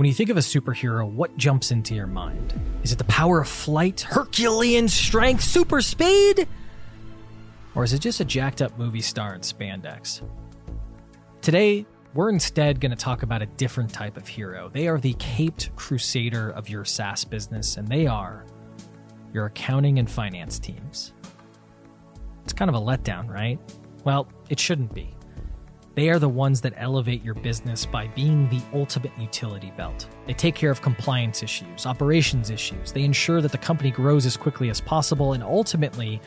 [0.00, 2.58] When you think of a superhero, what jumps into your mind?
[2.82, 6.48] Is it the power of flight, Herculean strength, super speed?
[7.74, 10.22] Or is it just a jacked up movie star in spandex?
[11.42, 11.84] Today,
[12.14, 14.70] we're instead going to talk about a different type of hero.
[14.72, 18.46] They are the caped crusader of your SaaS business, and they are
[19.34, 21.12] your accounting and finance teams.
[22.44, 23.58] It's kind of a letdown, right?
[24.04, 25.10] Well, it shouldn't be.
[25.96, 30.08] They are the ones that elevate your business by being the ultimate utility belt.
[30.26, 32.92] They take care of compliance issues, operations issues.
[32.92, 36.20] They ensure that the company grows as quickly as possible, and ultimately,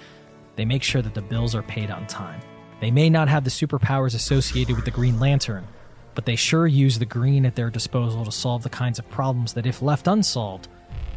[0.57, 2.41] they make sure that the bills are paid on time.
[2.81, 5.65] They may not have the superpowers associated with the Green Lantern,
[6.13, 9.53] but they sure use the green at their disposal to solve the kinds of problems
[9.53, 10.67] that, if left unsolved,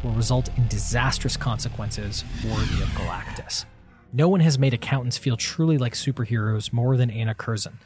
[0.03, 3.65] will result in disastrous consequences worthy of Galactus.
[4.13, 7.77] No one has made accountants feel truly like superheroes more than Anna Curzon.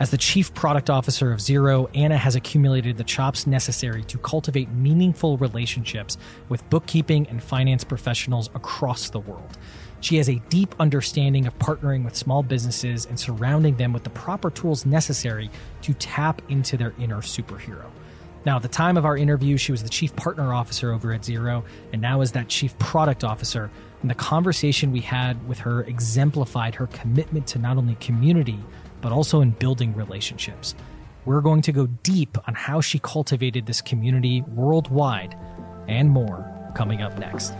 [0.00, 4.68] As the chief product officer of Xero, Anna has accumulated the chops necessary to cultivate
[4.70, 9.56] meaningful relationships with bookkeeping and finance professionals across the world.
[10.00, 14.10] She has a deep understanding of partnering with small businesses and surrounding them with the
[14.10, 15.48] proper tools necessary
[15.82, 17.86] to tap into their inner superhero.
[18.44, 21.22] Now, at the time of our interview, she was the chief partner officer over at
[21.22, 23.70] Xero, and now is that chief product officer.
[24.02, 28.58] And the conversation we had with her exemplified her commitment to not only community,
[29.04, 30.74] but also in building relationships.
[31.26, 35.36] We're going to go deep on how she cultivated this community worldwide
[35.86, 37.52] and more coming up next.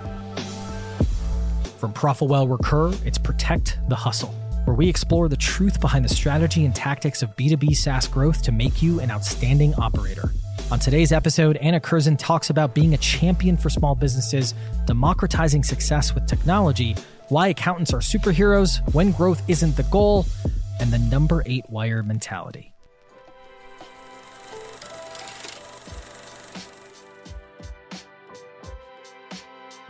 [1.76, 6.64] From Profitwell Recur, it's Protect the Hustle, where we explore the truth behind the strategy
[6.64, 10.32] and tactics of B2B SaaS growth to make you an outstanding operator.
[10.70, 14.54] On today's episode, Anna Curzon talks about being a champion for small businesses,
[14.86, 16.96] democratizing success with technology,
[17.28, 20.24] why accountants are superheroes, when growth isn't the goal,
[20.80, 22.74] and the number eight wire mentality.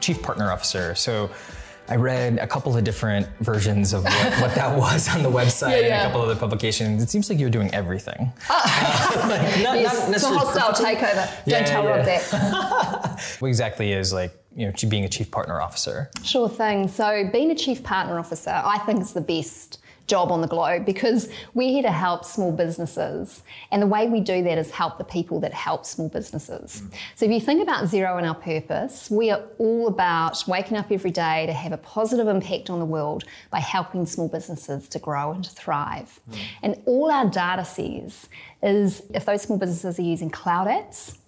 [0.00, 0.94] Chief Partner Officer.
[0.94, 1.30] So
[1.88, 5.70] I read a couple of different versions of what, what that was on the website
[5.70, 5.86] yeah, yeah.
[5.86, 7.02] and a couple of other publications.
[7.02, 8.32] It seems like you're doing everything.
[8.50, 11.30] Uh, like not, yes, not it's a hostile takeover.
[11.46, 13.36] Yeah, Don't tell Rob that.
[13.38, 16.10] what exactly is like you know being a chief partner officer?
[16.22, 16.88] Sure thing.
[16.88, 20.84] So being a chief partner officer, I think is the best job on the globe
[20.84, 23.42] because we're here to help small businesses.
[23.70, 26.82] And the way we do that is help the people that help small businesses.
[26.82, 26.94] Mm.
[27.14, 30.92] So if you think about Xero and our purpose, we are all about waking up
[30.92, 34.98] every day to have a positive impact on the world by helping small businesses to
[34.98, 36.20] grow and to thrive.
[36.30, 36.38] Mm.
[36.62, 38.28] And all our data says
[38.62, 41.18] is if those small businesses are using cloud apps,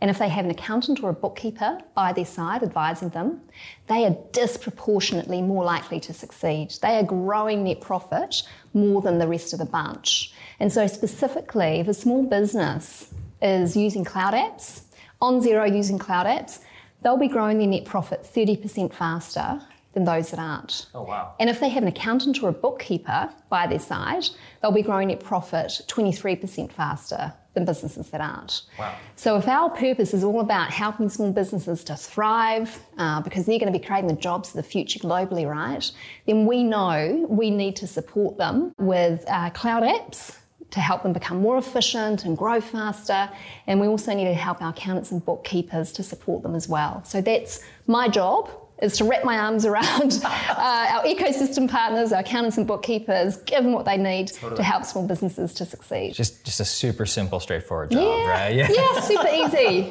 [0.00, 3.40] and if they have an accountant or a bookkeeper by their side advising them,
[3.88, 6.74] they are disproportionately more likely to succeed.
[6.82, 8.42] They are growing net profit
[8.74, 10.32] more than the rest of the bunch.
[10.60, 14.82] And so, specifically, if a small business is using cloud apps,
[15.20, 16.58] on Xero using cloud apps,
[17.02, 19.60] they'll be growing their net profit 30% faster
[19.92, 20.86] than those that aren't.
[20.94, 21.34] Oh, wow.
[21.38, 24.24] And if they have an accountant or a bookkeeper by their side,
[24.60, 28.62] they'll be growing net profit 23% faster than businesses that aren't.
[28.78, 28.94] Wow.
[29.16, 33.58] So if our purpose is all about helping small businesses to thrive, uh, because they're
[33.58, 35.90] going to be creating the jobs of the future globally, right?
[36.26, 40.36] Then we know we need to support them with uh, cloud apps
[40.70, 43.28] to help them become more efficient and grow faster.
[43.66, 47.04] And we also need to help our accountants and bookkeepers to support them as well.
[47.04, 48.48] So that's my job
[48.82, 53.62] is to wrap my arms around uh, our ecosystem partners, our accountants and bookkeepers, give
[53.62, 54.56] them what they need totally.
[54.56, 56.12] to help small businesses to succeed.
[56.12, 58.28] Just, just a super simple, straightforward job, yeah.
[58.28, 58.54] right?
[58.54, 59.90] Yeah, yeah super easy.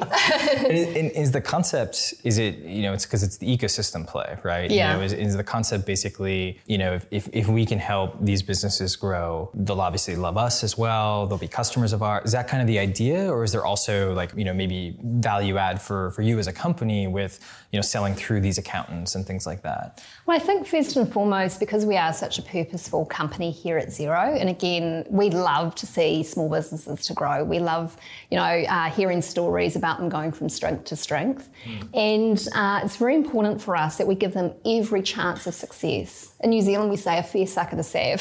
[0.68, 2.14] and, and is the concept?
[2.22, 2.92] Is it you know?
[2.92, 4.70] It's because it's the ecosystem play, right?
[4.70, 4.92] Yeah.
[4.92, 8.16] You know, is, is, the concept basically you know if, if, if we can help
[8.20, 11.26] these businesses grow, they'll obviously love us as well.
[11.26, 12.26] They'll be customers of ours.
[12.26, 15.56] Is that kind of the idea, or is there also like you know maybe value
[15.56, 18.81] add for for you as a company with you know selling through these accounts?
[18.82, 20.04] Accountants and things like that?
[20.26, 23.88] Well, I think first and foremost, because we are such a purposeful company here at
[23.88, 27.44] Xero, and again, we love to see small businesses to grow.
[27.44, 27.96] We love,
[28.30, 31.88] you know, uh, hearing stories about them going from strength to strength, mm.
[31.94, 36.32] and uh, it's very important for us that we give them every chance of success.
[36.40, 38.20] In New Zealand, we say a fair suck of the sav.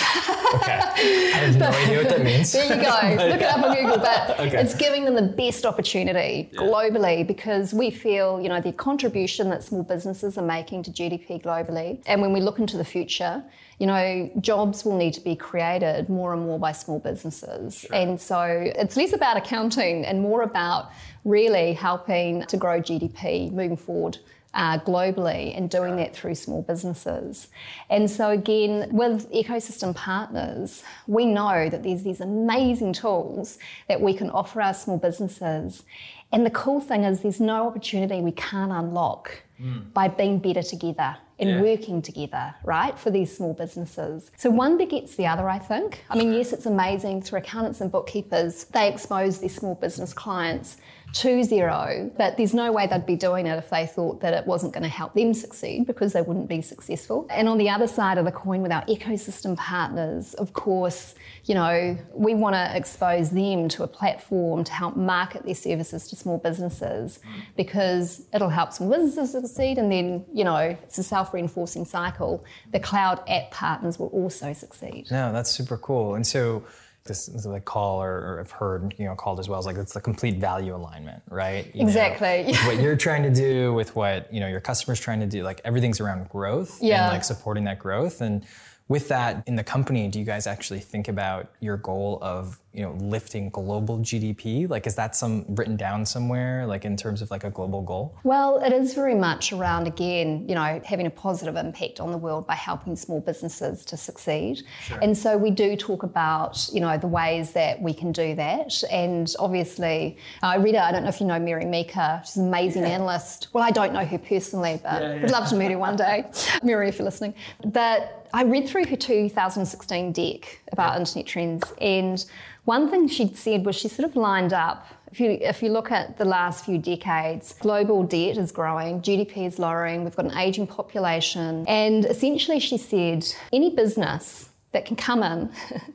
[0.55, 2.51] okay, I have no idea what that means.
[2.51, 3.25] There you go.
[3.31, 4.61] Look it up on Google, but okay.
[4.61, 6.59] it's giving them the best opportunity yeah.
[6.59, 11.42] globally because we feel, you know, the contribution that small businesses are making to GDP
[11.42, 12.01] globally.
[12.06, 13.44] And when we look into the future,
[13.80, 17.80] you know, jobs will need to be created more and more by small businesses.
[17.80, 17.95] Sure.
[17.95, 18.39] And so
[18.81, 20.92] it's less about accounting and more about
[21.25, 24.18] really helping to grow GDP moving forward
[24.53, 27.48] uh, globally and doing that through small businesses.
[27.89, 33.57] And so, again, with ecosystem partners, we know that there's these amazing tools
[33.88, 35.83] that we can offer our small businesses.
[36.31, 39.44] And the cool thing is, there's no opportunity we can't unlock
[39.93, 41.61] by being better together and Yeah.
[41.61, 44.31] working together, right, for these small businesses.
[44.38, 46.05] So one begets the other, I think.
[46.09, 50.77] I mean, yes, it's amazing through accountants and bookkeepers, they expose their small business clients
[51.13, 54.47] to Xero, but there's no way they'd be doing it if they thought that it
[54.47, 57.27] wasn't going to help them succeed because they wouldn't be successful.
[57.29, 61.53] And on the other side of the coin, with our ecosystem partners, of course, you
[61.55, 66.15] know, we want to expose them to a platform to help market their services to
[66.15, 67.19] small businesses
[67.57, 69.77] because it'll help small businesses succeed.
[69.79, 72.43] And then, you know, it's a self reinforcing cycle.
[72.71, 75.07] The cloud app partners will also succeed.
[75.11, 76.15] No, that's super cool.
[76.15, 76.63] And so
[77.03, 79.75] this is like call or, or I've heard you know called as well as like
[79.75, 81.65] it's the complete value alignment, right?
[81.73, 82.45] You know, Exactly.
[82.47, 85.41] with what you're trying to do with what you know your customers trying to do,
[85.43, 87.05] like everything's around growth Yeah.
[87.05, 88.21] and like supporting that growth.
[88.21, 88.45] And
[88.87, 92.81] with that in the company, do you guys actually think about your goal of you
[92.81, 94.69] know lifting global GDP?
[94.69, 98.15] Like, is that some written down somewhere, like in terms of like a global goal?
[98.23, 102.18] Well, it is very much around, again, you know, having a positive impact on the
[102.18, 104.63] world by helping small businesses to succeed.
[105.01, 108.81] And so we do talk about, you know, the ways that we can do that.
[108.89, 112.47] And obviously, I read it, I don't know if you know Mary Meeker, she's an
[112.47, 113.50] amazing analyst.
[113.53, 116.29] Well, I don't know her personally, but would love to meet her one day.
[116.63, 117.33] Mary, if you're listening.
[117.65, 122.24] But I read through her 2016 deck about internet trends, and
[122.65, 125.91] one thing she'd said was she sort of lined up if you, if you look
[125.91, 130.37] at the last few decades, global debt is growing, GDP is lowering, we've got an
[130.37, 131.65] aging population.
[131.67, 135.51] And essentially, she said any business that can come in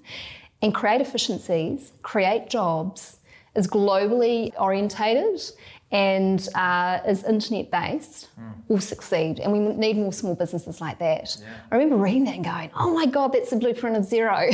[0.62, 3.16] and create efficiencies, create jobs,
[3.54, 5.40] is globally orientated
[5.92, 8.28] and uh, is internet based
[8.68, 9.38] will succeed.
[9.38, 11.36] And we need more small businesses like that.
[11.70, 14.50] I remember reading that and going, oh my God, that's the blueprint of Xero.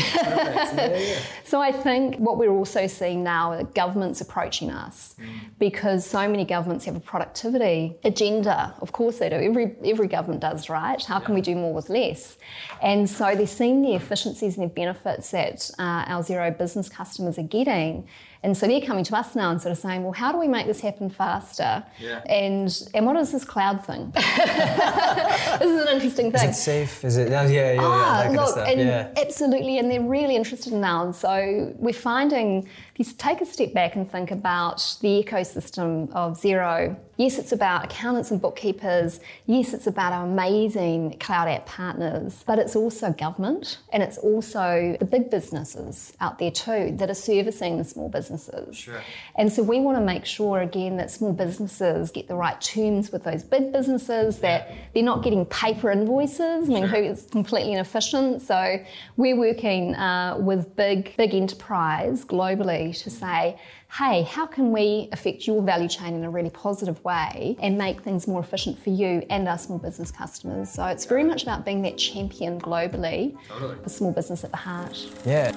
[1.52, 5.14] So I think what we're also seeing now are governments approaching us
[5.58, 8.74] because so many governments have a productivity agenda.
[8.80, 9.36] Of course they do.
[9.36, 11.04] Every every government does, right?
[11.04, 12.38] How can we do more with less?
[12.80, 17.38] And so they're seeing the efficiencies and the benefits that uh, our Xero business customers
[17.38, 18.08] are getting.
[18.44, 20.48] And so they're coming to us now and sort of saying, well, how do we
[20.48, 21.84] make this happen faster?
[22.26, 24.10] And and what is this cloud thing?
[24.14, 26.50] this is an interesting thing.
[26.50, 27.04] Is it safe?
[27.04, 27.30] Is it?
[27.30, 27.72] Yeah, yeah, yeah.
[27.74, 28.68] yeah, Ah, that kind look, of stuff.
[28.68, 29.08] and yeah.
[29.16, 31.04] absolutely, and they're really interested in now.
[31.04, 36.10] And so we're finding if you take a step back and think about the ecosystem
[36.12, 36.96] of Xero.
[37.16, 39.20] Yes, it's about accountants and bookkeepers.
[39.46, 44.96] Yes, it's about our amazing cloud app partners, but it's also government and it's also
[44.98, 48.76] the big businesses out there too that are servicing the small businesses.
[48.76, 49.02] Sure.
[49.36, 53.12] And so we want to make sure again that small businesses get the right terms
[53.12, 56.68] with those big businesses, that they're not getting paper invoices.
[56.68, 58.40] I mean, who is completely inefficient.
[58.40, 58.82] So
[59.16, 63.58] we're working uh, with big, big enterprise globally to say,
[63.98, 68.00] hey, how can we affect your value chain in a really positive way and make
[68.00, 70.70] things more efficient for you and our small business customers?
[70.70, 73.36] So it's very much about being that champion globally
[73.82, 74.96] with small business at the heart.
[75.26, 75.50] Yeah.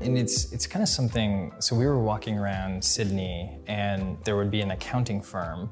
[0.00, 1.52] And it's it's kind of something.
[1.58, 5.70] So we were walking around Sydney, and there would be an accounting firm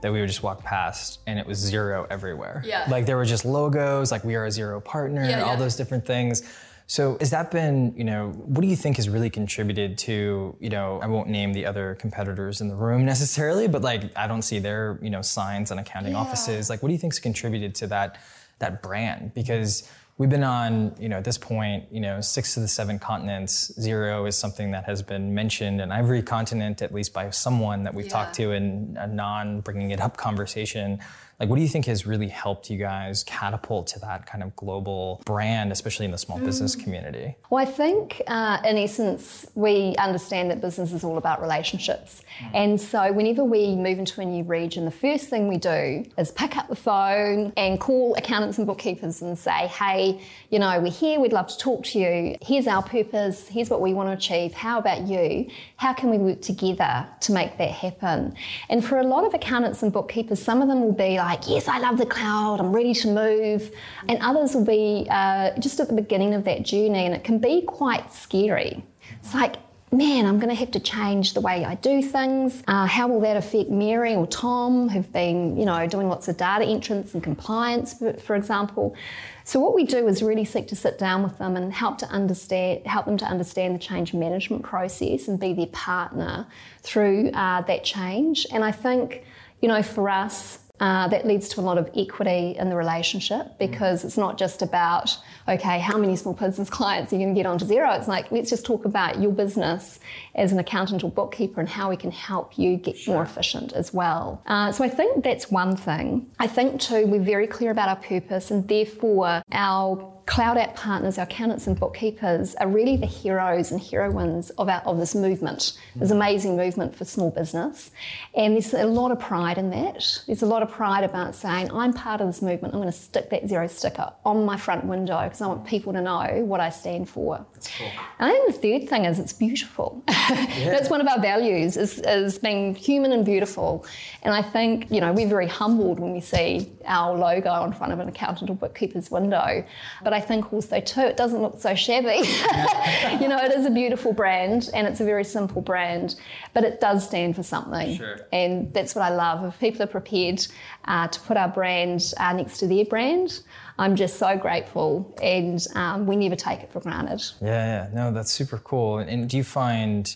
[0.00, 2.62] that we would just walk past, and it was Xero everywhere.
[2.64, 2.86] Yeah.
[2.88, 5.56] Like there were just logos, like we are a Xero partner, Yeah, all yeah.
[5.56, 6.42] those different things.
[6.86, 10.68] So has that been, you know, what do you think has really contributed to, you
[10.68, 14.42] know, I won't name the other competitors in the room necessarily, but like I don't
[14.42, 16.18] see their, you know, signs on accounting Yeah.
[16.18, 16.68] offices.
[16.68, 18.18] Like what do you think's contributed to that
[18.58, 19.32] that brand?
[19.34, 22.98] Because we've been on, you know, at this point, you know, six of the seven
[22.98, 23.72] continents.
[23.78, 27.94] Xero is something that has been mentioned in every continent, at least by someone that
[27.94, 31.00] we've talked to in a non bringing it up conversation.
[31.40, 34.54] Like, what do you think has really helped you guys catapult to that kind of
[34.54, 37.36] global brand, especially in the small business community?
[37.50, 42.22] Well, I think uh, in essence, we understand that business is all about relationships.
[42.52, 46.30] And so, whenever we move into a new region, the first thing we do is
[46.30, 50.92] pick up the phone and call accountants and bookkeepers and say, hey, you know, we're
[50.92, 52.36] here, we'd love to talk to you.
[52.42, 54.52] Here's our purpose, here's what we want to achieve.
[54.52, 55.50] How about you?
[55.76, 58.36] How can we work together to make that happen?
[58.68, 61.68] And for a lot of accountants and bookkeepers, some of them will be like, yes,
[61.68, 63.70] I love the cloud, I'm ready to move.
[64.08, 67.38] And others will be uh, just at the beginning of that journey, and it can
[67.38, 68.84] be quite scary.
[69.20, 69.56] It's like,
[69.92, 72.64] man, I'm going to have to change the way I do things.
[72.66, 76.36] Uh, how will that affect Mary or Tom, who've been, you know, doing lots of
[76.36, 78.96] data entrance and compliance, for, for example?
[79.44, 82.06] So what we do is really seek to sit down with them and help to
[82.06, 86.46] understand, help them to understand the change management process and be their partner
[86.82, 88.46] through uh, that change.
[88.50, 89.22] And I think,
[89.60, 93.56] you know, for us, Uh, that leads to a lot of equity in the relationship
[93.60, 95.16] because it's not just about,
[95.48, 97.96] okay, how many small business clients are you going to get onto Xero?
[97.96, 100.00] It's like, let's just talk about your business
[100.34, 103.94] as an accountant or bookkeeper and how we can help you get more efficient as
[103.94, 104.42] well.
[104.46, 106.28] Uh, so I think that's one thing.
[106.40, 111.18] I think too, we're very clear about our purpose and therefore our cloud app partners,
[111.18, 115.78] our accountants and bookkeepers, are really the heroes and heroines of, our, of this movement,
[115.96, 116.14] this mm.
[116.14, 117.90] amazing movement for small business.
[118.34, 120.22] And there's a lot of pride in that.
[120.26, 122.98] There's a lot of pride about saying, I'm part of this movement, I'm going to
[122.98, 126.60] stick that Xero sticker on my front window because I want people to know what
[126.60, 127.44] I stand for.
[127.78, 127.90] Cool.
[128.18, 130.02] And I think the third thing is it's beautiful.
[130.54, 130.70] Yeah.
[130.70, 133.84] That's one of our values is, is being human and beautiful.
[134.22, 137.92] And I think, you know, we're very humbled when we see our logo in front
[137.92, 139.64] of an accountant or bookkeeper's window.
[140.02, 142.26] But I think also too, it doesn't look so shabby.
[143.22, 146.16] you know, it is a beautiful brand and it's a very simple brand,
[146.52, 147.96] but it does stand for something.
[147.96, 148.20] Sure.
[148.32, 149.44] And that's what I love.
[149.44, 150.46] If people are prepared
[150.84, 153.40] uh, to put our brand uh, next to their brand,
[153.78, 157.24] I'm just so grateful, and um, we never take it for granted.
[157.42, 158.98] Yeah, yeah, no, that's super cool.
[158.98, 160.14] And, and do you find,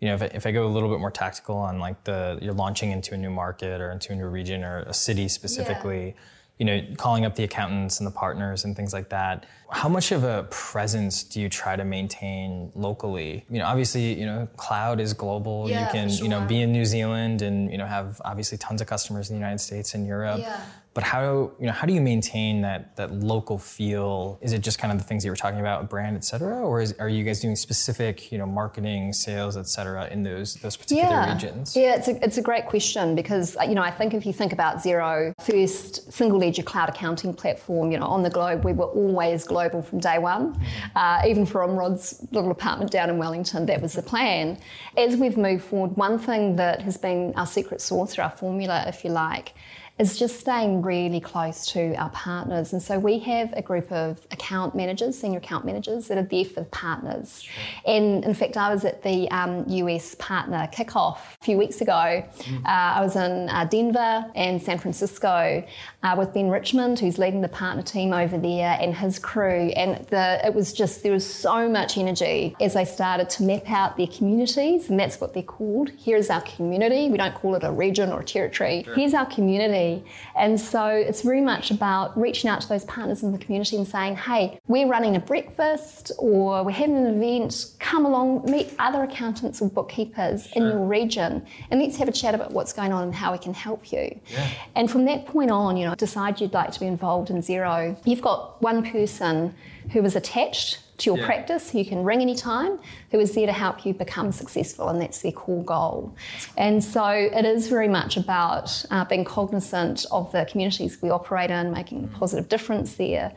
[0.00, 2.38] you know, if I, if I, go a little bit more tactical on like the
[2.40, 6.06] you're launching into a new market or into a new region or a city specifically.
[6.08, 6.22] Yeah
[6.62, 9.46] you know, calling up the accountants and the partners and things like that.
[9.72, 13.44] How much of a presence do you try to maintain locally?
[13.50, 15.68] You know, obviously, you know, cloud is global.
[15.68, 16.22] Yeah, you can, sure.
[16.22, 19.34] you know, be in New Zealand and, you know, have obviously tons of customers in
[19.34, 20.38] the United States and Europe.
[20.38, 20.60] Yeah.
[20.94, 24.38] But how you know how do you maintain that that local feel?
[24.42, 26.82] Is it just kind of the things you were talking about, brand, et cetera, or
[26.82, 30.76] is, are you guys doing specific you know marketing, sales, et cetera, in those those
[30.76, 31.32] particular yeah.
[31.32, 31.74] regions?
[31.74, 34.52] Yeah, it's a, it's a great question because you know I think if you think
[34.52, 38.86] about Xero, first single ledger cloud accounting platform, you know on the globe we were
[38.86, 40.60] always global from day one.
[40.94, 44.58] Uh, even from Rod's little apartment down in Wellington, that was the plan.
[44.98, 48.84] As we've moved forward, one thing that has been our secret sauce or our formula,
[48.86, 49.54] if you like
[50.02, 52.72] is just staying really close to our partners.
[52.72, 56.44] And so we have a group of account managers, senior account managers, that are there
[56.44, 57.46] for the partners.
[57.86, 61.92] And in fact, I was at the um, US partner kickoff a few weeks ago.
[61.92, 62.64] Mm.
[62.64, 65.64] Uh, I was in uh, Denver and San Francisco
[66.02, 69.72] uh, with Ben Richmond, who's leading the partner team over there, and his crew.
[69.76, 73.70] And the, it was just, there was so much energy as they started to map
[73.70, 75.90] out their communities, and that's what they're called.
[75.90, 77.08] Here's our community.
[77.08, 78.82] We don't call it a region or a territory.
[78.82, 78.94] Sure.
[78.96, 79.91] Here's our community
[80.36, 83.86] and so it's very much about reaching out to those partners in the community and
[83.86, 89.02] saying, hey, we're running a breakfast or we're having an event, come along, meet other
[89.02, 90.62] accountants or bookkeepers sure.
[90.62, 93.38] in your region, and let's have a chat about what's going on and how we
[93.38, 94.20] can help you.
[94.28, 94.50] Yeah.
[94.74, 97.96] And from that point on, you know, decide you'd like to be involved in Xero.
[98.04, 99.54] You've got one person
[99.90, 101.26] who is attached your yeah.
[101.26, 102.78] practice who you can ring anytime,
[103.10, 106.14] who is there to help you become successful, and that's their core goal.
[106.56, 111.50] And so it is very much about uh, being cognizant of the communities we operate
[111.50, 113.32] in, making a positive difference there.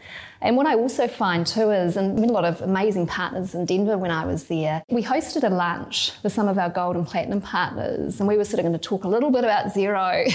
[0.46, 3.66] And what I also find too is, and met a lot of amazing partners in
[3.66, 7.08] Denver when I was there, we hosted a lunch with some of our gold and
[7.08, 10.32] platinum partners, and we were sort of going to talk a little bit about Xero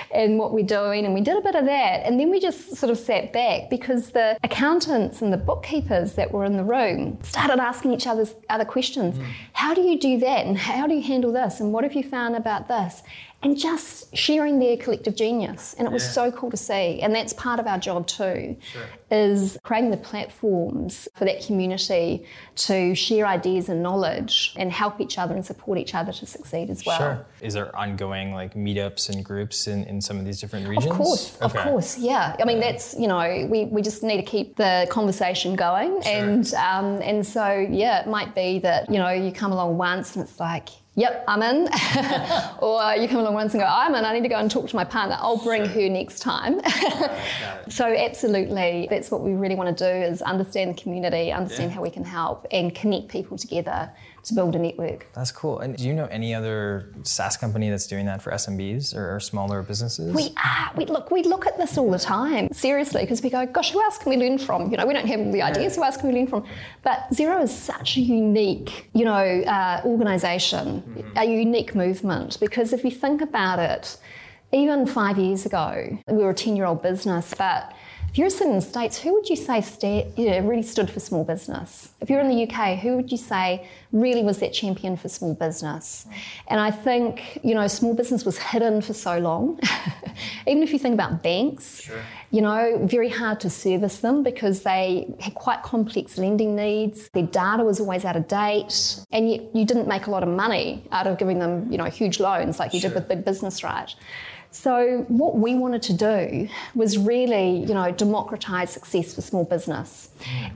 [0.14, 2.06] and what we're doing, and we did a bit of that.
[2.06, 6.30] And then we just sort of sat back because the accountants and the bookkeepers that
[6.30, 9.18] were in the room started asking each other's other questions.
[9.18, 9.26] Mm.
[9.52, 10.46] How do you do that?
[10.46, 11.58] And how do you handle this?
[11.58, 13.02] And what have you found about this?
[13.40, 15.74] And just sharing their collective genius.
[15.78, 16.10] And it was yeah.
[16.10, 17.00] so cool to see.
[17.00, 18.82] And that's part of our job too, sure.
[19.12, 22.26] is creating the platforms for that community
[22.56, 26.68] to share ideas and knowledge and help each other and support each other to succeed
[26.68, 26.98] as well.
[26.98, 27.26] Sure.
[27.40, 30.90] Is there ongoing like meetups and groups in, in some of these different regions?
[30.90, 31.44] Of course, okay.
[31.44, 32.34] of course, yeah.
[32.40, 36.02] I mean, that's, you know, we, we just need to keep the conversation going.
[36.02, 36.12] Sure.
[36.12, 40.16] And, um, and so, yeah, it might be that, you know, you come along once
[40.16, 41.68] and it's like, yep, I'm in.
[42.58, 44.50] or you come along once and go, oh, I'm in, I need to go and
[44.50, 45.16] talk to my partner.
[45.20, 45.74] I'll bring sure.
[45.74, 46.60] her next time.
[47.68, 51.76] so absolutely, that's what we really want to do is understand the community, understand yeah.
[51.76, 53.90] how we can help and connect people together
[54.28, 55.06] to build a network.
[55.14, 55.60] That's cool.
[55.60, 59.20] And do you know any other SaaS company that's doing that for SMBs or, or
[59.20, 60.14] smaller businesses?
[60.14, 60.70] We are.
[60.76, 61.10] We look.
[61.10, 64.10] We look at this all the time, seriously, because we go, "Gosh, who else can
[64.10, 65.76] we learn from?" You know, we don't have the ideas.
[65.76, 66.44] Who else can we learn from?
[66.82, 71.16] But Xero is such a unique, you know, uh, organization, mm-hmm.
[71.16, 72.38] a unique movement.
[72.40, 73.96] Because if you think about it,
[74.52, 77.72] even five years ago, we were a ten-year-old business, but
[78.18, 81.00] you're sitting in the States, who would you say sta- you know, really stood for
[81.00, 81.90] small business?
[82.00, 85.34] If you're in the UK, who would you say really was that champion for small
[85.34, 86.06] business?
[86.48, 89.60] And I think, you know, small business was hidden for so long.
[90.46, 92.02] Even if you think about banks, sure.
[92.30, 97.08] you know, very hard to service them because they had quite complex lending needs.
[97.10, 98.98] Their data was always out of date.
[99.12, 101.84] And yet you didn't make a lot of money out of giving them, you know,
[101.84, 102.90] huge loans like you sure.
[102.90, 103.94] did with big business, right?
[104.60, 110.08] So what we wanted to do was really, you know, democratize success for small business.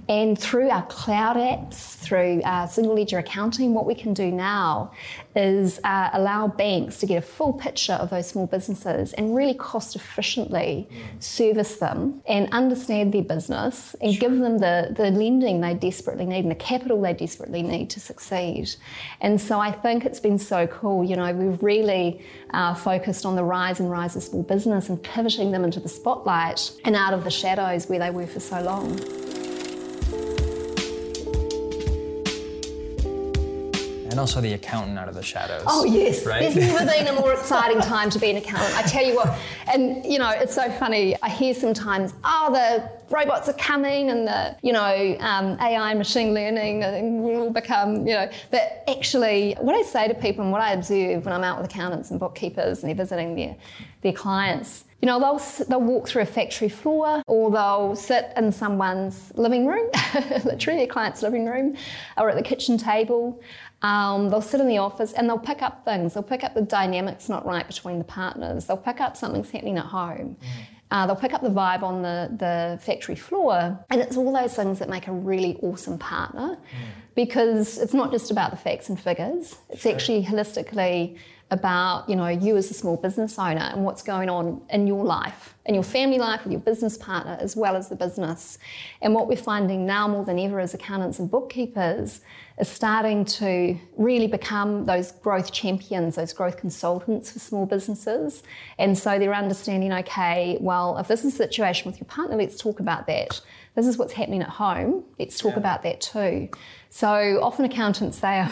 [0.08, 4.90] And through our cloud apps, through our single ledger accounting, what we can do now
[5.34, 9.54] is uh, allow banks to get a full picture of those small businesses and really
[9.54, 10.88] cost efficiently
[11.20, 16.44] service them and understand their business and give them the, the lending they desperately need
[16.44, 18.74] and the capital they desperately need to succeed.
[19.20, 21.04] And so I think it's been so cool.
[21.04, 25.02] You know, we've really uh, focused on the rise and rise of small business and
[25.02, 28.60] pivoting them into the spotlight and out of the shadows where they were for so
[28.60, 29.51] long.
[34.12, 35.64] And also the accountant out of the shadows.
[35.66, 36.40] Oh yes, right?
[36.42, 38.76] there's never been a more exciting time to be an accountant.
[38.76, 39.36] I tell you what,
[39.72, 41.16] and you know it's so funny.
[41.22, 45.98] I hear sometimes, oh, the robots are coming, and the you know um, AI, and
[45.98, 48.30] machine learning, and will become you know.
[48.50, 51.68] But actually, what I say to people and what I observe when I'm out with
[51.68, 53.56] accountants and bookkeepers and they're visiting their
[54.02, 58.52] their clients you know, they'll, they'll walk through a factory floor or they'll sit in
[58.52, 59.90] someone's living room,
[60.44, 61.76] literally their client's living room,
[62.16, 63.42] or at the kitchen table.
[63.82, 66.14] Um, they'll sit in the office and they'll pick up things.
[66.14, 68.66] They'll pick up the dynamics not right between the partners.
[68.66, 70.36] They'll pick up something's happening at home.
[70.40, 70.46] Mm.
[70.92, 73.78] Uh, they'll pick up the vibe on the, the factory floor.
[73.90, 77.14] And it's all those things that make a really awesome partner mm.
[77.14, 79.92] because it's not just about the facts and figures, it's sure.
[79.92, 81.18] actually holistically
[81.52, 85.04] about you know you as a small business owner and what's going on in your
[85.04, 88.58] life in your family life with your business partner as well as the business
[89.00, 92.20] and what we're finding now more than ever as accountants and bookkeepers
[92.58, 98.42] is starting to really become those growth champions those growth consultants for small businesses
[98.78, 102.58] and so they're understanding okay well if this is a situation with your partner let's
[102.58, 103.40] talk about that
[103.76, 105.58] this is what's happening at home let's talk yeah.
[105.58, 106.48] about that too
[106.94, 108.46] so often accountants say,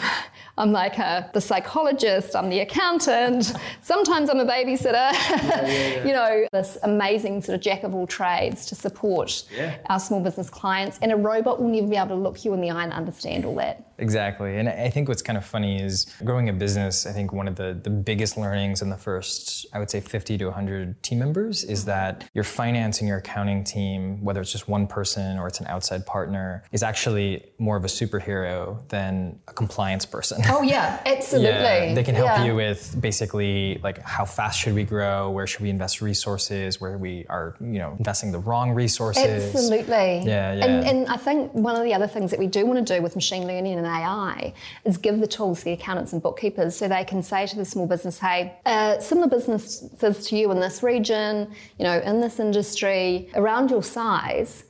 [0.57, 4.93] I'm, like a, the psychologist, I'm the accountant, sometimes I'm a babysitter.
[4.93, 6.03] Yeah, yeah.
[6.07, 7.00] you know, this amazing
[7.41, 9.43] sort of jack of all trades to support
[9.89, 10.99] our small business clients.
[11.01, 13.45] And a robot will never be able to look you in the eye and understand
[13.45, 13.85] all that.
[14.01, 14.57] Exactly.
[14.57, 17.55] And I think what's kind of funny is growing a business, I think one of
[17.55, 21.63] the, the biggest learnings in the first, I would say 50 to 100 team members
[21.63, 21.89] is mm-hmm.
[21.89, 25.67] that your finance and your accounting team, whether it's just one person or it's an
[25.67, 30.41] outside partner, is actually more of a superhero than a compliance person.
[30.47, 31.49] Oh yeah, absolutely.
[31.49, 32.45] yeah, they can help yeah.
[32.45, 36.97] you with basically like how fast should we grow, where should we invest resources, where
[36.97, 39.53] we are, you know, investing the wrong resources.
[39.55, 40.21] Absolutely.
[40.25, 40.65] Yeah, yeah.
[40.65, 43.01] And, and I think one of the other things that we do want to do
[43.01, 44.53] with machine learning and AI
[44.85, 47.65] is give the tools to the accountants and bookkeepers so they can say to the
[47.65, 52.39] small business, hey, uh, similar businesses to you in this region, you know, in this
[52.39, 54.63] industry, around your size,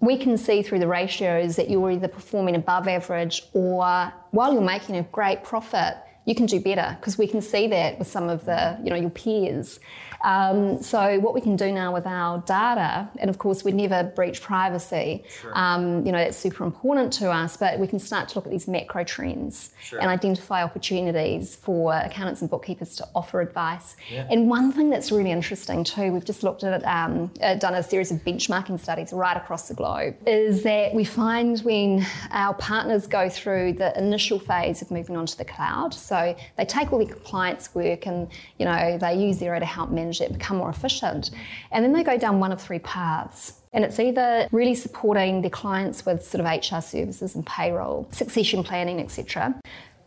[0.00, 4.60] we can see through the ratios that you're either performing above average or while you're
[4.60, 5.96] making a great profit,
[6.26, 8.96] you can do better because we can see that with some of the, you know,
[8.96, 9.80] your peers.
[10.24, 14.02] Um, so what we can do now with our data, and of course we never
[14.02, 15.52] breach privacy, sure.
[15.54, 18.50] um, you know, that's super important to us, but we can start to look at
[18.50, 20.00] these macro trends sure.
[20.00, 23.96] and identify opportunities for accountants and bookkeepers to offer advice.
[24.10, 24.26] Yeah.
[24.30, 27.82] And one thing that's really interesting too, we've just looked at, um, uh, done a
[27.82, 33.06] series of benchmarking studies right across the globe, is that we find when our partners
[33.06, 36.98] go through the initial phase of moving on to the cloud, so they take all
[36.98, 40.70] the compliance work and, you know, they use Xero to help manage it, become more
[40.70, 41.30] efficient.
[41.70, 43.54] And then they go down one of three paths.
[43.72, 48.62] And it's either really supporting their clients with sort of HR services and payroll, succession
[48.62, 49.60] planning, etc.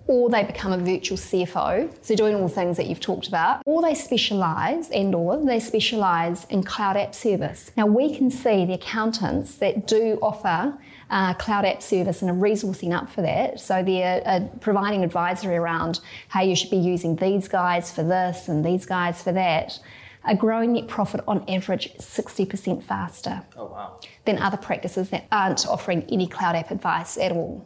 [0.07, 3.61] Or they become a virtual CFO, so doing all the things that you've talked about,
[3.65, 7.71] or they specialise and or they specialise in cloud app service.
[7.75, 10.77] Now we can see the accountants that do offer
[11.09, 13.59] uh, cloud app service and are resourcing up for that.
[13.59, 18.47] So they're uh, providing advisory around how you should be using these guys for this
[18.47, 19.79] and these guys for that.
[20.23, 23.99] Are growing net profit on average 60% faster oh, wow.
[24.25, 27.65] than other practices that aren't offering any cloud app advice at all.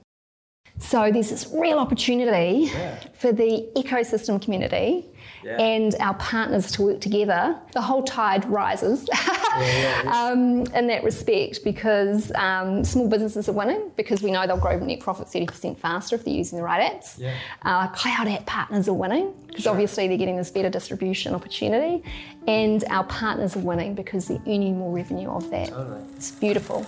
[0.79, 2.99] So there's this real opportunity yeah.
[3.13, 5.05] for the ecosystem community
[5.43, 5.57] yeah.
[5.57, 9.07] and our partners to work together, the whole tide rises
[9.60, 14.57] yeah, um, in that respect because um, small businesses are winning because we know they'll
[14.57, 17.19] grow net profit 30% faster if they're using the right apps.
[17.19, 17.36] Yeah.
[17.63, 19.71] Uh, cloud app partners are winning because sure.
[19.71, 22.03] obviously they're getting this better distribution opportunity,
[22.47, 25.69] and our partners are winning because they're earning more revenue of that.
[25.69, 26.03] Totally.
[26.15, 26.86] It's beautiful.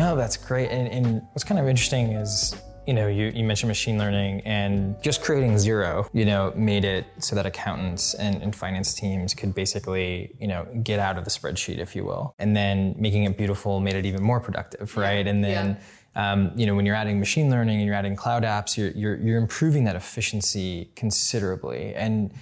[0.00, 0.70] No, that's great.
[0.70, 2.54] And, and what's kind of interesting is
[2.86, 7.06] you know, you, you mentioned machine learning and just creating Xero, you know, made it
[7.18, 11.30] so that accountants and, and, finance teams could basically, you know, get out of the
[11.30, 12.34] spreadsheet, if you will.
[12.38, 15.24] And then making it beautiful made it even more productive, right?
[15.24, 15.30] Yeah.
[15.30, 15.78] And then,
[16.16, 19.16] um, you know, when you're adding machine learning and you're adding cloud apps, you're, you're,
[19.16, 21.94] you're improving that efficiency considerably.
[21.94, 22.32] And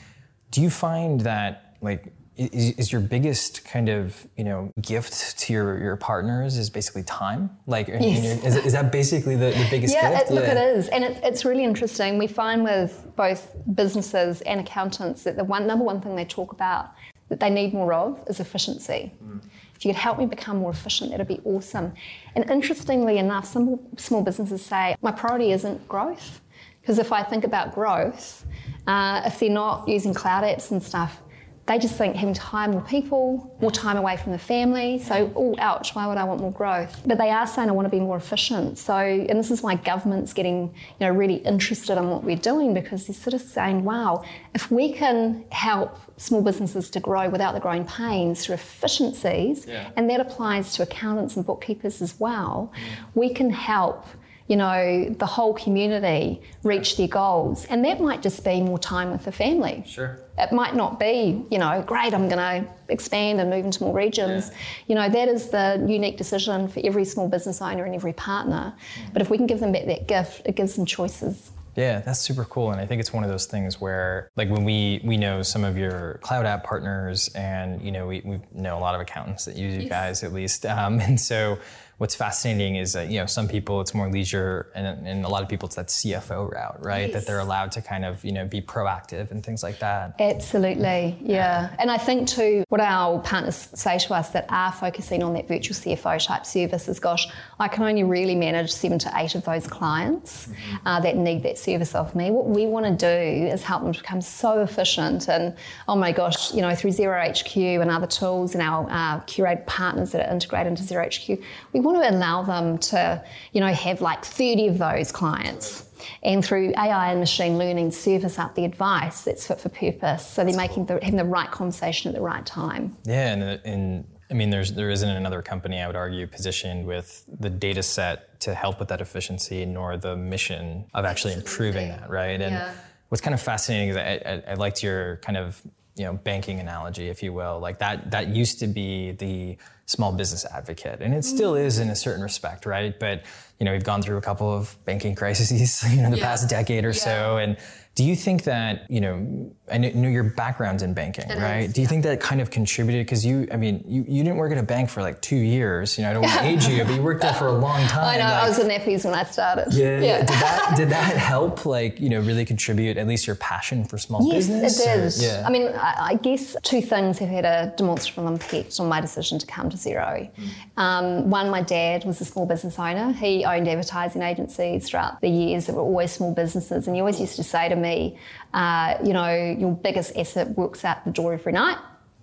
[0.52, 5.52] do you find that like is, is, your biggest kind of you know gift to
[5.52, 7.50] your, your partners is basically time?
[7.66, 8.44] Like yes.
[8.44, 10.30] is, is, that basically the, the biggest yeah, gift?
[10.30, 10.88] it, look it is.
[10.88, 12.16] And it, it's really interesting.
[12.16, 16.52] We find with both businesses and accountants that the one number one thing they talk
[16.52, 16.92] about
[17.28, 19.12] that they need more of is efficiency.
[19.22, 19.40] Mm.
[19.76, 21.92] if you could help me become more efficient that'd be awesome.
[22.36, 26.40] And interestingly enough some small businesses say my priority isn't growth.
[26.80, 28.46] Because if i think about growth
[28.86, 31.20] uh, if they're not using cloud apps and stuff
[31.68, 34.98] they just think having to hire more people, more time away from the family.
[34.98, 36.98] So, oh, ouch, why would I want more growth?
[37.04, 38.78] But they are saying I want to be more efficient.
[38.78, 42.72] So, and this is why government's getting, you know, really interested in what we're doing
[42.72, 47.52] because they're sort of saying, wow, if we can help small businesses to grow without
[47.52, 49.90] the growing pains through efficiencies, yeah.
[49.94, 53.06] and that applies to accountants and bookkeepers as well, mm.
[53.14, 54.06] we can help
[54.48, 57.66] you know, the whole community reach their goals.
[57.66, 59.84] And that might just be more time with the family.
[59.86, 60.18] Sure.
[60.38, 63.94] It might not be, you know, great, I'm going to expand and move into more
[63.94, 64.50] regions.
[64.50, 64.56] Yeah.
[64.86, 68.74] You know, that is the unique decision for every small business owner and every partner.
[68.74, 69.12] Mm.
[69.12, 71.52] But if we can give them back that gift, it gives them choices.
[71.76, 72.72] Yeah, that's super cool.
[72.72, 75.62] And I think it's one of those things where like when we we know some
[75.62, 79.44] of your cloud app partners and you know we, we know a lot of accountants
[79.44, 80.66] that use you guys at least.
[80.66, 81.56] Um, and so
[81.98, 85.42] what's fascinating is that you know some people it's more leisure and, and a lot
[85.42, 87.10] of people it's that CFO route right?
[87.10, 87.12] Yes.
[87.12, 90.14] that they're allowed to kind of you know be proactive and things like that.
[90.18, 91.74] Absolutely yeah.
[91.78, 95.48] And I think too what our partners say to us that are focusing on that
[95.48, 97.26] virtual CFO type service is gosh
[97.58, 100.86] I can only really manage seven to eight of those clients mm-hmm.
[100.86, 102.30] uh, that need that service of me.
[102.30, 105.56] What we want to do is help them become so efficient and
[105.88, 109.66] oh my gosh you know through Xero HQ and other tools and our uh, curated
[109.66, 113.22] partners that are integrated into Xero HQ we want to allow them to,
[113.52, 115.84] you know, have like 30 of those clients.
[116.22, 120.26] And through AI and machine learning, service up the advice that's fit for purpose.
[120.26, 122.96] So they're making the, having the right conversation at the right time.
[123.04, 126.86] Yeah, and, uh, and I mean, there's there isn't another company I would argue positioned
[126.86, 131.88] with the data set to help with that efficiency, nor the mission of actually improving
[131.88, 132.40] that, right?
[132.40, 132.72] And yeah.
[133.08, 135.62] what's kind of fascinating is I, I, I liked your kind of
[135.98, 137.58] you know banking analogy, if you will.
[137.60, 141.90] Like that that used to be the small business advocate, and it still is in
[141.90, 142.98] a certain respect, right?
[142.98, 143.24] But
[143.58, 146.24] you know, we've gone through a couple of banking crises, you know, in the yeah.
[146.24, 146.94] past decade or yeah.
[146.94, 147.56] so, and
[147.98, 151.64] do you think that, you know, I know your background's in banking, it right?
[151.64, 151.88] Is, Do you yeah.
[151.88, 153.06] think that kind of contributed?
[153.06, 155.98] Because you, I mean, you, you didn't work at a bank for like two years.
[155.98, 157.86] You know, I don't want to age you, but you worked there for a long
[157.88, 158.04] time.
[158.04, 159.72] I know, like, I was in Nephews when I started.
[159.72, 160.18] Yeah, yeah.
[160.18, 163.98] Did that did that help, like, you know, really contribute at least your passion for
[163.98, 164.82] small yes, business?
[164.84, 165.26] Yes, it did.
[165.26, 165.44] Yeah.
[165.46, 169.38] I mean, I, I, guess two things have had a demonstrable impact on my decision
[169.38, 170.30] to come to Xero.
[170.34, 170.48] Mm.
[170.76, 173.12] Um, one, my dad was a small business owner.
[173.12, 177.20] He owned advertising agencies throughout the years that were always small businesses, and he always
[177.20, 178.18] used to say to me,
[178.54, 181.78] uh, you know, your biggest asset walks out the door every night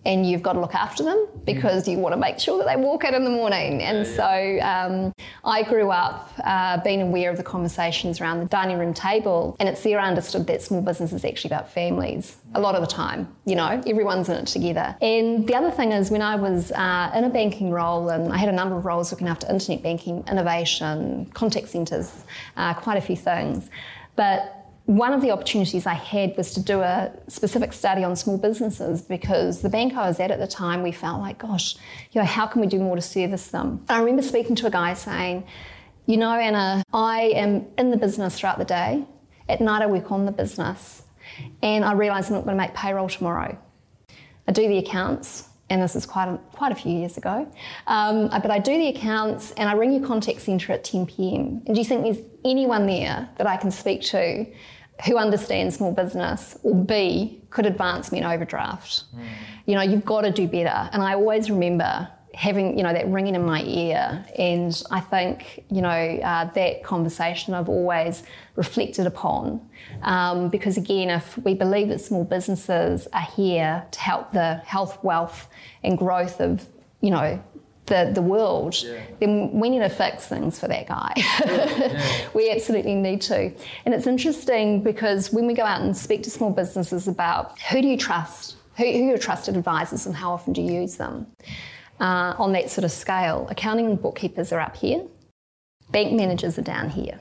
[0.05, 2.75] and you've got to look after them because you want to make sure that they
[2.79, 3.81] walk out in the morning.
[3.81, 4.87] And yeah, yeah.
[4.87, 8.93] so um, I grew up uh, being aware of the conversations around the dining room
[8.93, 12.75] table, and it's there I understood that small business is actually about families a lot
[12.75, 13.27] of the time.
[13.45, 14.95] You know, everyone's in it together.
[15.01, 18.37] And the other thing is, when I was uh, in a banking role, and I
[18.37, 22.23] had a number of roles looking after internet banking, innovation, contact centres,
[22.57, 23.69] uh, quite a few things.
[24.15, 24.54] But
[24.85, 29.01] one of the opportunities I had was to do a specific study on small businesses
[29.01, 31.75] because the bank I was at at the time, we felt like, gosh,
[32.11, 33.83] you know, how can we do more to service them?
[33.89, 35.45] I remember speaking to a guy saying,
[36.05, 39.05] you know, Anna, I am in the business throughout the day.
[39.49, 41.01] At night, I work on the business.
[41.63, 43.57] And I realise I'm not going to make payroll tomorrow.
[44.47, 47.51] I do the accounts, and this is quite a, quite a few years ago.
[47.87, 51.63] Um, but I do the accounts and I ring your contact centre at 10 pm.
[51.65, 54.45] And do you think there's anyone there that I can speak to
[55.05, 59.03] who understands small business, or B, could advance me in overdraft.
[59.15, 59.27] Mm.
[59.65, 60.89] You know, you've got to do better.
[60.93, 64.23] And I always remember having, you know, that ringing in my ear.
[64.37, 68.23] And I think, you know, uh, that conversation I've always
[68.55, 69.67] reflected upon.
[70.01, 75.01] Um, because again, if we believe that small businesses are here to help the health,
[75.01, 75.47] wealth,
[75.83, 76.65] and growth of,
[77.01, 77.41] you know,
[77.85, 78.99] the, the world, yeah.
[79.19, 81.13] then we need to fix things for that guy.
[81.15, 82.27] yeah.
[82.33, 83.53] we absolutely need to.
[83.85, 87.81] And it's interesting because when we go out and speak to small businesses about who
[87.81, 90.97] do you trust, who, who are your trusted advisors, and how often do you use
[90.97, 91.27] them
[91.99, 95.03] uh, on that sort of scale, accounting and bookkeepers are up here,
[95.91, 97.19] bank managers are down here.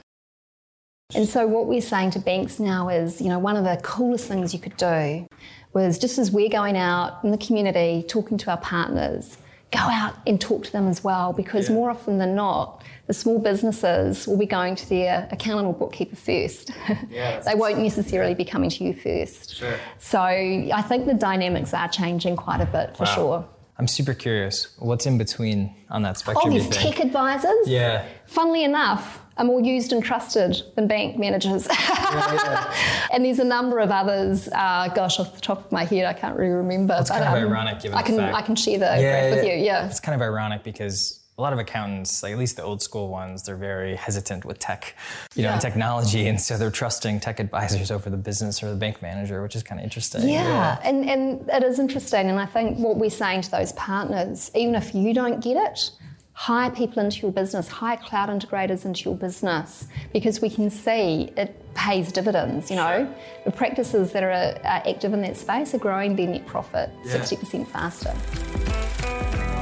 [1.14, 4.26] And so what we're saying to banks now is, you know, one of the coolest
[4.26, 5.26] things you could do
[5.72, 9.36] was just as we're going out in the community talking to our partners,
[9.70, 13.38] go out and talk to them as well because more often than not, the small
[13.38, 16.70] businesses will be going to their accountant or bookkeeper first.
[17.10, 19.56] Yeah, they won't necessarily be coming to you first.
[19.56, 19.78] Sure.
[19.98, 23.14] So I think the dynamics are changing quite a bit for Wow.
[23.14, 23.48] sure.
[23.78, 24.68] I'm super curious.
[24.78, 26.52] What's in between on that spectrum?
[26.52, 28.06] you these tech advisors, Yeah.
[28.26, 31.66] funnily enough, are more used and trusted than bank managers.
[33.12, 34.48] and there's a number of others.
[34.48, 36.96] Uh, gosh, off the top of my head, I can't really remember.
[37.00, 39.44] It's kind of ironic given I the can fact- I can share the graph with
[39.44, 39.54] you.
[39.54, 39.86] Yeah.
[39.86, 43.08] It's kind of ironic because a lot of accountants, like at least the old school
[43.08, 44.94] ones, they're very hesitant with tech,
[45.34, 48.76] you know, and technology, and so they're trusting tech advisors over the business or the
[48.76, 50.28] bank manager, which is kind of interesting.
[50.28, 52.30] Yeah, And, and it is interesting.
[52.30, 55.90] And I think what we're saying to those partners, even if you don't get it,
[56.34, 61.32] hire people into your business, hire cloud integrators into your business, because we can see
[61.36, 62.70] it pays dividends.
[62.70, 66.46] You know, the practices that are, are active in that space are growing their net
[66.46, 69.53] profit 60% faster.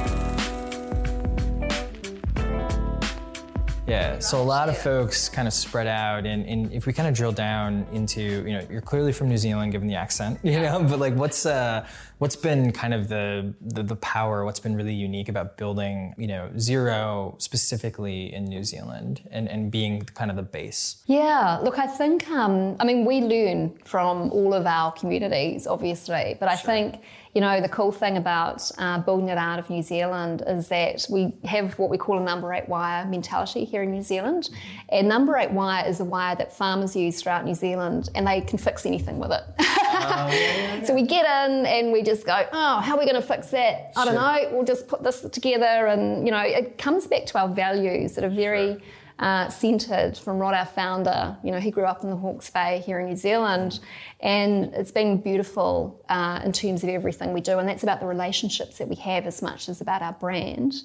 [3.85, 7.09] Yeah, so a lot of folks kind of spread out, and, and if we kind
[7.09, 10.61] of drill down into, you know, you're clearly from New Zealand, given the accent, you
[10.61, 11.85] know, but like, what's uh,
[12.19, 14.45] what's been kind of the, the the power?
[14.45, 19.69] What's been really unique about building, you know, Xero specifically in New Zealand, and and
[19.69, 21.03] being kind of the base?
[21.05, 26.37] Yeah, look, I think, um, I mean, we learn from all of our communities, obviously,
[26.39, 27.01] but I think,
[27.33, 31.05] you know, the cool thing about uh, building it out of New Zealand is that
[31.09, 34.51] we have what we call a number eight wire mentality here in New Zealand.
[34.89, 38.41] And number eight wire is a wire that farmers use throughout New Zealand and they
[38.41, 39.43] can fix anything with it.
[40.83, 43.51] So we get in and we just go, oh, how are we going to fix
[43.51, 43.93] that?
[43.95, 44.49] I don't know.
[44.51, 45.87] We'll just put this together.
[45.87, 48.83] And, you know, it comes back to our values that are very
[49.19, 51.37] uh, centred from Rod, our founder.
[51.43, 53.79] You know, he grew up in the Hawke's Bay here in New Zealand.
[54.19, 57.59] And it's been beautiful uh, in terms of everything we do.
[57.59, 60.75] And that's about the relationships that we have as much as about our brand.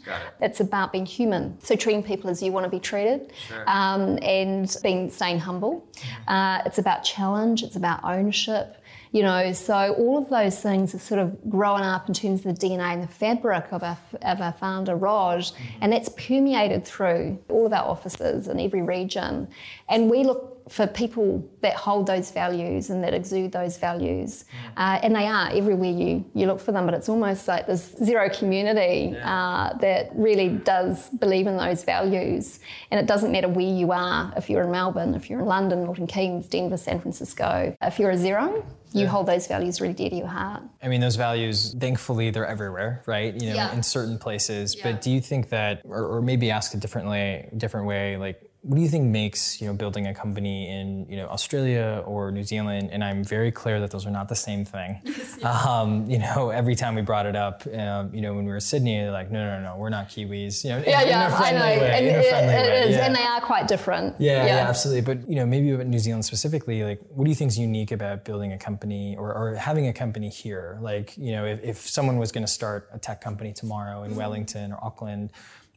[0.40, 1.60] It's about being human.
[1.60, 3.32] So treating people as you want to be treated
[3.66, 5.86] um, and being staying humble.
[6.26, 7.62] Uh, it's about challenge.
[7.62, 8.77] It's about ownership
[9.12, 12.58] you know so all of those things are sort of growing up in terms of
[12.58, 15.78] the dna and the fabric of our, of our founder Rod mm-hmm.
[15.80, 19.48] and that's permeated through all of our offices in every region.
[19.88, 24.44] And we look for people that hold those values and that exude those values
[24.76, 27.94] uh, and they are everywhere you, you look for them but it's almost like this
[28.00, 33.66] Xero community uh, that really does believe in those values and it doesn't matter where
[33.66, 37.76] you are if you're in melbourne if you're in london milton keynes denver san francisco
[37.82, 40.62] if you're a Xero you hold those values really dear to your heart.
[40.82, 43.34] I mean, those values, thankfully, they're everywhere, right?
[43.34, 43.74] You know, Yeah.
[43.74, 44.74] in certain places.
[44.74, 44.92] Yeah.
[44.92, 48.74] But do you think that, or, or maybe ask a differently, different way, like, what
[48.74, 52.42] do you think makes you know building a company in you know Australia or New
[52.44, 52.90] Zealand?
[52.92, 55.00] And I'm very clear that those are not the same thing.
[55.44, 58.56] um, you know, every time we brought it up, um, you know, when we were
[58.56, 60.64] in Sydney, they're like, no, no, no, we're not Kiwis.
[60.64, 61.60] You know, in, Yeah, in yeah, a I know.
[61.60, 61.90] way.
[61.92, 63.06] and in it- it is, yeah.
[63.06, 64.16] and they are quite different.
[64.18, 65.02] Yeah, yeah, absolutely.
[65.14, 67.92] But you know, maybe about New Zealand specifically, like, what do you think is unique
[67.92, 70.78] about building a company or, or having a company here?
[70.80, 74.16] Like, you know, if, if someone was going to start a tech company tomorrow in
[74.16, 75.30] Wellington or Auckland,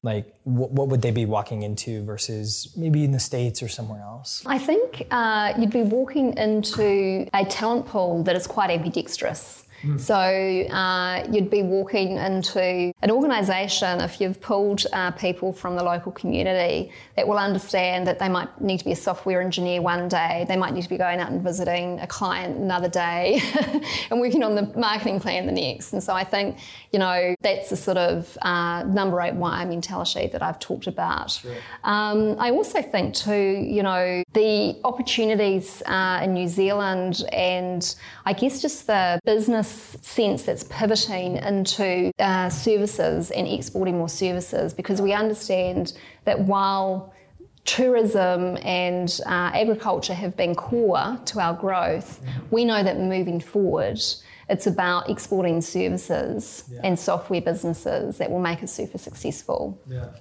[0.03, 4.01] like, what, what would they be walking into versus maybe in the states or somewhere
[4.01, 4.43] else?
[4.45, 9.63] I think uh, you'd be walking into a talent pool that is quite ambidextrous.
[9.97, 15.83] So uh, you'd be walking into an organisation if you've pulled uh, people from the
[15.83, 20.07] local community that will understand that they might need to be a software engineer one
[20.07, 23.41] day, they might need to be going out and visiting a client another day,
[24.11, 25.93] and working on the marketing plan the next.
[25.93, 26.57] And so I think
[26.91, 31.41] you know that's the sort of uh, number eight wire mentality that I've talked about.
[31.83, 38.33] Um, I also think too, you know, the opportunities uh, in New Zealand and I
[38.33, 45.01] guess just the business sense that's pivoting into uh, services and exporting more services because
[45.01, 45.93] we understand
[46.25, 47.13] that while
[47.65, 53.99] tourism and uh, agriculture have been core to our growth, we know that moving forward,
[54.49, 59.79] it's about exporting services and software businesses that will make us super successful.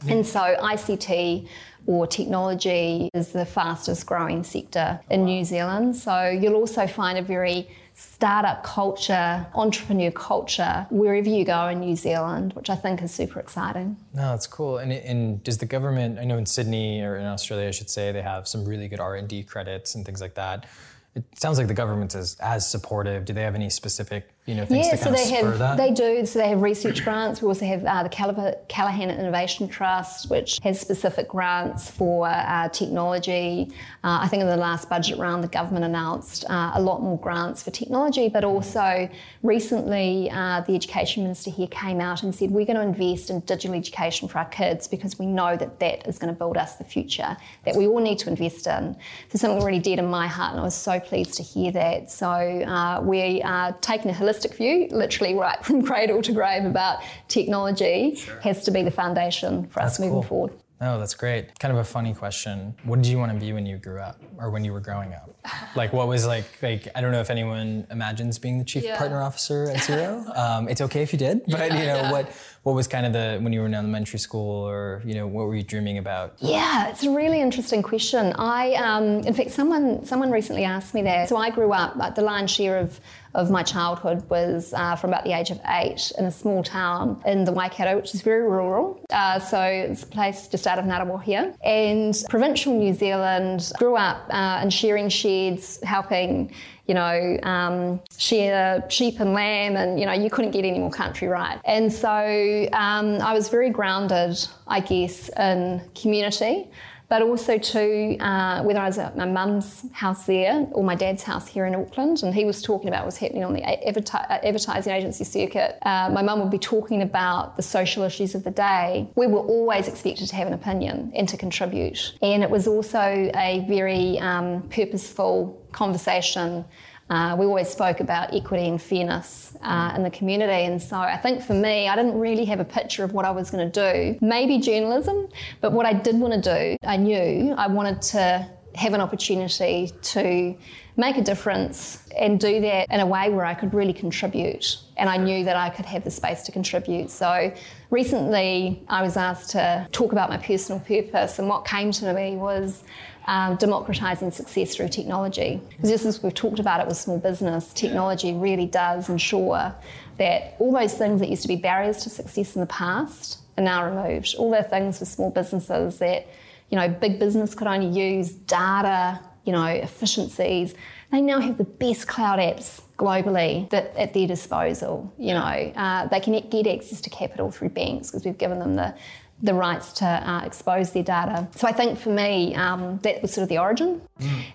[0.09, 1.49] And so ICT
[1.87, 5.97] or technology is the fastest growing sector in New Zealand.
[5.97, 7.69] So you'll also find a very
[8.01, 13.39] startup culture, entrepreneur culture wherever you go in New Zealand, which I think is super
[13.39, 13.97] exciting.
[14.15, 14.79] No, that's cool.
[14.79, 16.19] And, and does the government?
[16.19, 19.01] I know in Sydney or in Australia, I should say, they have some really good
[19.01, 20.67] R and D credits and things like that.
[21.15, 23.27] it sounds like the government is as supportive.
[23.27, 26.25] Do they have any specific, you know, Yeah, to so they have they do.
[26.25, 27.43] So they have research grants.
[27.43, 32.69] We also have uh, the Calla- Callaghan Innovation Trust, which has specific grants for uh,
[32.71, 33.71] technology.
[34.03, 37.19] Uh, I think in the last budget round, the government announced uh, a lot more
[37.19, 39.11] grants for technology, but also
[39.43, 43.41] recently uh, the education minister here came out and said we're going to invest in
[43.41, 46.77] digital education for our kids because we know that that is going to build us
[46.77, 48.97] the future that we all need to invest in.
[49.29, 52.11] So something really dead in my heart, and I was so pleased to hear that.
[52.11, 57.01] So uh, we are taking a holistic view, literally right from cradle to grave about
[57.29, 60.23] technology has to be the foundation for us moving cool.
[60.23, 60.53] forward.
[60.83, 61.59] Oh, that's great.
[61.59, 62.75] Kind of a funny question.
[62.85, 65.13] What did you want to be when you grew up or when you were growing
[65.15, 65.31] up?
[65.77, 68.99] Like, what was like, like, I don't know if anyone imagines being the chief Yeah.
[68.99, 70.25] partner officer at Xero.
[70.37, 72.31] Um, it's okay if you did, but you know, what,
[72.63, 75.47] what was kind of the, when you were in elementary school or, you know, what
[75.47, 76.35] were you dreaming about?
[76.41, 78.35] Yeah, it's a really interesting question.
[78.35, 81.31] I, um, in fact, someone someone recently asked me that.
[81.31, 81.97] So I grew up.
[81.97, 83.01] Like the lion's share of
[83.35, 87.23] of my childhood was uh, from about the age of eight in a small town
[87.25, 89.01] in the Waikato, which is very rural.
[89.09, 93.71] Uh, so it's a place just out of Ngunnawal and provincial New Zealand.
[93.79, 96.53] Grew up uh, in shearing sheds, helping.
[96.91, 100.91] You know, um, shear sheep and lamb, and you know, you couldn't get any more
[100.91, 101.61] country right.
[101.65, 106.69] And so um, I was very grounded, I guess, in community
[107.11, 111.25] but also too uh, whether I was at my mum's house there or my dad's
[111.25, 114.39] house here in Auckland, and he was talking about what was happening on the uh,
[114.45, 115.77] advertising agency circuit.
[115.83, 119.11] Uh, my mum would be talking about the social issues of the day.
[119.17, 123.01] We were always expected to have an opinion and to contribute, and it was also
[123.01, 126.65] a very um, purposeful conversation.
[127.11, 131.17] Uh, we always spoke about equity and fairness uh, in the community, and so I
[131.17, 133.93] think for me, I didn't really have a picture of what I was going to
[133.93, 134.19] do.
[134.25, 135.29] Maybe journalism,
[135.61, 139.93] but what I did want to do, I knew I wanted to have an opportunity
[140.01, 140.57] to
[140.97, 144.77] make a difference and do that in a way where I could really contribute.
[144.97, 147.11] And I knew that I could have the space to contribute.
[147.11, 147.53] So
[147.91, 152.37] recently, I was asked to talk about my personal purpose, and what came to me
[152.37, 152.85] was
[153.27, 155.61] um, democratising success through technology.
[155.71, 159.75] Because just as we've talked about it with small business, technology really does ensure
[160.19, 163.65] that all those things that used to be barriers to success in the past are
[163.65, 164.35] now removed.
[164.39, 166.27] All the things for small businesses that
[166.71, 170.75] you know big business could only use data, you know efficiencies.
[171.11, 175.13] They now have the best cloud apps globally that at their disposal.
[175.19, 178.77] You know uh, they can get access to capital through banks because we've given them
[178.77, 178.95] the
[179.43, 181.49] the rights to uh, expose their data.
[181.57, 184.01] So I think for me, um, that was sort of the origin,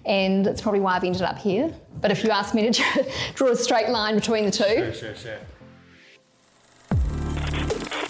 [0.06, 1.74] and it's probably why I've ended up here.
[2.02, 5.16] But if you ask me to draw a straight line between the two, Sure, sure,
[5.16, 5.38] sure.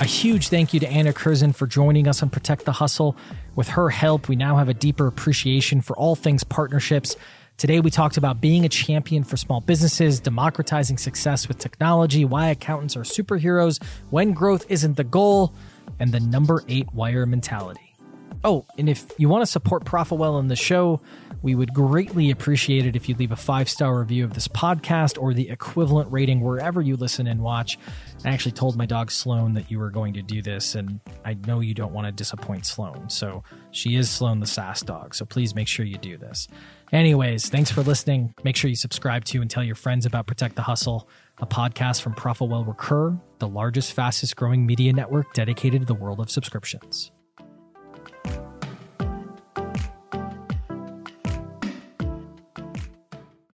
[0.01, 3.15] A huge thank you to Anna Curzon for joining us on Protect the Hustle.
[3.55, 7.15] With her help, we now have a deeper appreciation for all things partnerships.
[7.57, 12.49] Today, we talked about being a champion for small businesses, democratizing success with technology, why
[12.49, 15.53] accountants are superheroes, when growth isn't the goal,
[15.99, 17.95] and the number eight wire mentality.
[18.43, 21.01] Oh, and if you want to support Profitwell in the show,
[21.41, 25.19] we would greatly appreciate it if you leave a five star review of this podcast
[25.19, 27.79] or the equivalent rating wherever you listen and watch.
[28.23, 31.35] I actually told my dog Sloan that you were going to do this, and I
[31.47, 33.09] know you don't want to disappoint Sloan.
[33.09, 35.15] So she is Sloan the SaaS dog.
[35.15, 36.47] So please make sure you do this.
[36.91, 38.33] Anyways, thanks for listening.
[38.43, 42.01] Make sure you subscribe to and tell your friends about Protect the Hustle, a podcast
[42.01, 47.11] from Profitwell Recur, the largest, fastest growing media network dedicated to the world of subscriptions.